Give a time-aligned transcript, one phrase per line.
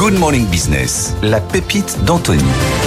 [0.00, 2.42] Good Morning Business, la pépite d'Anthony.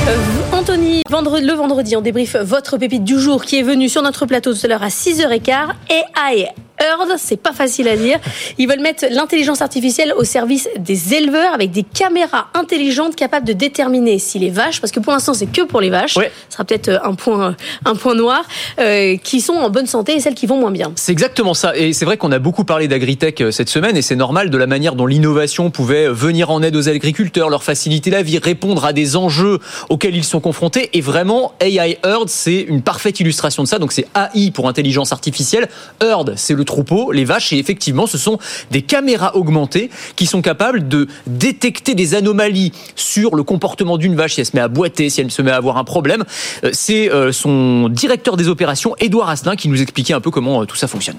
[0.08, 0.17] Euh,
[0.52, 4.26] Anthony, vendredi, le vendredi, on débriefe votre pépite du jour qui est venue sur notre
[4.26, 5.73] plateau tout à l'heure à 6h15.
[5.91, 6.48] AI
[6.82, 8.20] Earth, c'est pas facile à dire.
[8.58, 13.54] Ils veulent mettre l'intelligence artificielle au service des éleveurs avec des caméras intelligentes capables de
[13.54, 16.32] déterminer si les vaches, parce que pour l'instant c'est que pour les vaches, Ouais.
[16.49, 17.55] ce sera peut-être un point,
[17.86, 18.44] un point noir,
[18.80, 20.91] euh, qui sont en bonne santé et celles qui vont moins bien.
[20.96, 21.76] C'est exactement ça.
[21.77, 24.58] Et c'est vrai qu'on a beaucoup parlé d'agritech euh, cette semaine et c'est normal de
[24.58, 28.84] la manière dont l'innovation pouvait venir en aide aux agriculteurs, leur faciliter la vie, répondre
[28.85, 30.90] à des enjeux auxquels ils sont confrontés.
[30.93, 33.80] Et vraiment, AI Herd, c'est une parfaite illustration de ça.
[33.80, 35.70] Donc c'est AI pour intelligence artificielle.
[36.02, 37.54] Herd, c'est le troupeau, les vaches.
[37.54, 38.40] Et effectivement, ce sont
[38.71, 44.34] des caméras augmentées qui sont capables de détecter des anomalies sur le comportement d'une vache
[44.34, 46.24] si elle se met à boiter, si elle se met à avoir un problème.
[46.63, 50.62] Euh, C'est euh, son directeur des opérations, Édouard Asselin, qui nous expliquait un peu comment
[50.62, 51.18] euh, tout ça fonctionne.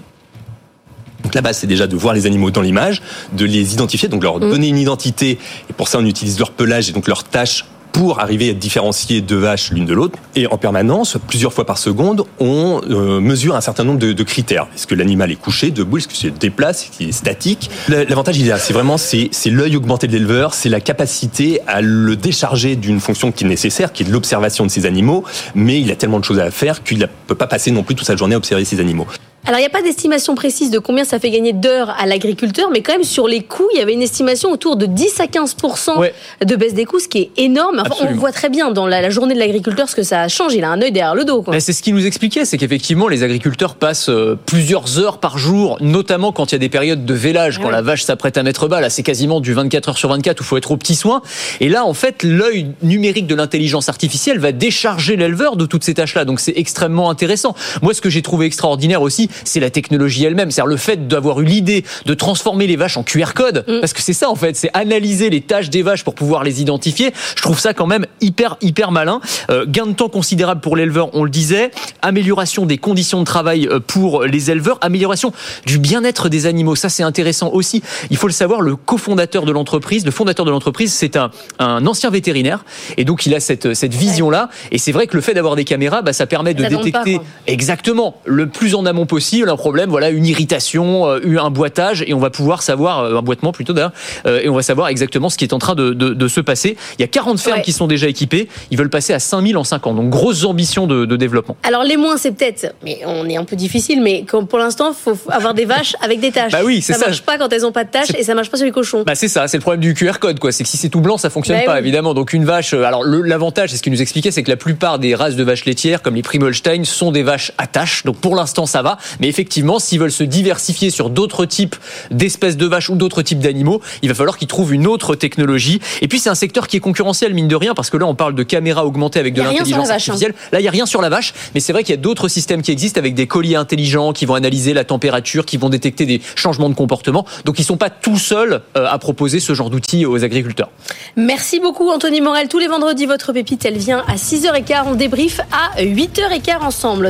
[1.22, 3.00] Donc la base, c'est déjà de voir les animaux dans l'image,
[3.32, 5.38] de les identifier, donc leur donner une identité.
[5.70, 9.20] Et pour ça, on utilise leur pelage et donc leur tâche pour arriver à différencier
[9.20, 10.18] deux vaches l'une de l'autre.
[10.34, 14.66] Et en permanence, plusieurs fois par seconde, on euh, mesure un certain nombre de, critères.
[14.74, 17.70] Est-ce que l'animal est couché, debout, est-ce qu'il se déplace, est-ce qu'il est statique?
[17.88, 18.52] L'avantage, il.
[18.58, 23.00] C'est vraiment c'est c'est l'œil augmenté de l'éleveur, c'est la capacité à le décharger d'une
[23.00, 25.24] fonction qui est nécessaire, qui est l'observation de ces animaux.
[25.54, 27.94] Mais il a tellement de choses à faire qu'il ne peut pas passer non plus
[27.94, 29.06] toute sa journée à observer ces animaux.
[29.46, 32.70] Alors, il n'y a pas d'estimation précise de combien ça fait gagner d'heures à l'agriculteur,
[32.72, 35.26] mais quand même, sur les coûts, il y avait une estimation autour de 10 à
[35.26, 35.54] 15
[35.98, 36.14] Ouais.
[36.44, 37.82] de baisse des coûts, ce qui est énorme.
[37.84, 40.54] Enfin, on voit très bien dans la, la journée de l'agriculteur ce que ça change.
[40.54, 41.44] Il a un œil derrière le dos.
[41.58, 45.76] C'est ce qu'il nous expliquait, c'est qu'effectivement les agriculteurs passent euh, plusieurs heures par jour,
[45.82, 47.72] notamment quand il y a des périodes de vélage, quand Ouais.
[47.72, 48.80] la vache s'apprête à mettre bas.
[48.80, 51.20] Là, c'est quasiment du 24 heures sur 24 où il faut être au petit soin.
[51.60, 55.92] Et là, en fait, l'œil numérique de l'intelligence artificielle va décharger l'éleveur de toutes ces
[55.94, 56.24] tâches-là.
[56.24, 57.54] Donc c'est extrêmement intéressant.
[57.82, 61.40] Moi, ce que j'ai trouvé extraordinaire aussi, c'est la technologie elle-même, c'est-à-dire le fait d'avoir
[61.40, 63.80] eu l'idée de transformer les vaches en QR code, Mm.
[63.80, 66.60] parce que c'est ça en fait, c'est analyser les tâches des vaches pour pouvoir les
[66.60, 67.12] identifier.
[67.36, 69.20] Je trouve ça quand même hyper hyper malin.
[69.50, 71.70] Euh, gain de temps considérable pour l'éleveur, on le disait.
[72.02, 74.78] Amélioration des conditions de travail euh, pour les éleveurs.
[74.80, 75.32] Amélioration
[75.66, 76.76] du bien-être des animaux.
[76.76, 77.82] Ça, c'est intéressant aussi.
[78.10, 81.86] Il faut le savoir, le cofondateur de l'entreprise, le fondateur de l'entreprise, c'est un, un
[81.86, 82.64] ancien vétérinaire.
[82.96, 84.48] Et donc, il a cette, cette vision-là.
[84.70, 87.18] Et c'est vrai que le fait d'avoir des caméras, bah, ça permet de Ça détecter
[87.18, 92.04] pas, exactement le plus en amont possible un problème, voilà, une irritation, euh, un boitage.
[92.06, 93.92] Et on va pouvoir savoir, euh, un boitement plutôt d'ailleurs,
[94.26, 96.40] euh, et on va savoir exactement ce qui est en train de, de, de se
[96.40, 96.76] passer.
[96.98, 97.62] Il y a 40 fermes Ouais.
[97.62, 98.48] qui sont déjà équipées.
[98.70, 99.94] Ils veulent passer à 5000 en 5 ans.
[99.94, 101.56] Donc, grosses ambitions de, de développement.
[101.62, 104.90] Alors, les moins, c'est peut-être, mais on est un peu difficile, mais comme pour l'instant,
[104.90, 106.52] il faut avoir des vaches avec des taches.
[106.52, 107.06] Bah oui, c'est ça.
[107.06, 109.04] marche pas quand elles n'ont pas de taches et ça marche pas sur les cochons.
[109.06, 110.50] Bah c'est ça, c'est le problème du QR code quoi.
[110.52, 111.78] C'est que si c'est tout blanc, ça fonctionne Bah pas oui.
[111.80, 112.14] évidemment.
[112.14, 112.72] Donc une vache.
[112.74, 115.64] Alors l'avantage, c'est ce qu'il nous expliquait, c'est que la plupart des races de vaches
[115.64, 118.04] laitières, comme les Primolstein, sont des vaches à taches.
[118.04, 118.98] Donc pour l'instant ça va.
[119.20, 121.76] Mais effectivement, s'ils veulent se diversifier sur d'autres types
[122.10, 125.80] d'espèces de vaches ou d'autres types d'animaux, il va falloir qu'ils trouvent une autre technologie.
[126.02, 128.14] Et puis c'est un secteur qui est concurrentiel mine de rien parce que là on
[128.14, 130.12] parle de caméras augmentées avec de l'intelligence vache, hein.
[130.12, 130.34] artificielle.
[130.52, 132.28] Là il y a rien sur la vache, mais c'est vrai qu'il y a d'autres
[132.28, 136.06] systèmes qui existent avec des colliers intelligents qui vont analyser la température, qui vont détecter
[136.06, 137.26] des changements de comportement.
[137.44, 140.70] Donc ils sont pas tout seuls euh, à proposer ce genre d'outils aux agriculteurs.
[141.16, 142.48] Merci beaucoup, Anthony Morel.
[142.48, 144.84] Tous les vendredis, votre pépite, elle vient à 6h15.
[144.86, 147.02] On débrief à 8h15 ensemble.